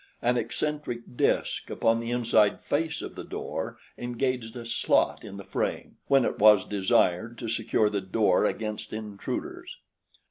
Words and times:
An 0.19 0.35
eccentric 0.35 1.15
disk 1.15 1.69
upon 1.69 1.99
the 1.99 2.09
inside 2.09 2.59
face 2.59 3.03
of 3.03 3.13
the 3.13 3.23
door 3.23 3.77
engaged 3.99 4.55
a 4.55 4.65
slot 4.65 5.23
in 5.23 5.37
the 5.37 5.43
frame 5.43 5.97
when 6.07 6.25
it 6.25 6.39
was 6.39 6.65
desired 6.65 7.37
to 7.37 7.47
secure 7.47 7.87
the 7.87 8.01
door 8.01 8.43
against 8.45 8.93
intruders. 8.93 9.77